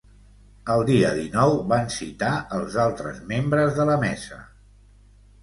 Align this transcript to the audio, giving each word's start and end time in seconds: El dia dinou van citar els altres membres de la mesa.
El 0.75 0.79
dia 0.85 1.11
dinou 1.17 1.53
van 1.73 1.91
citar 1.97 2.31
els 2.61 2.79
altres 2.85 3.21
membres 3.35 3.79
de 3.83 3.87
la 3.93 4.01
mesa. 4.07 4.43